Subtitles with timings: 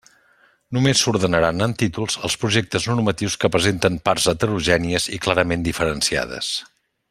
[0.77, 6.53] Només s'ordenaran en títols els projectes normatius que presenten parts heterogènies i clarament diferenciades.